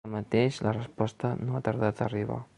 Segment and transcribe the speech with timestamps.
[0.05, 2.45] Tanmateix, la resposta no ha tardat a arribar.